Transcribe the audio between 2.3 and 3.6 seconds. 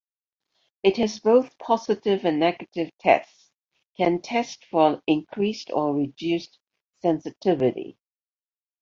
negative tests